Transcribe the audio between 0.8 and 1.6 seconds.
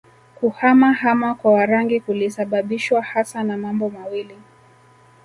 hama kwa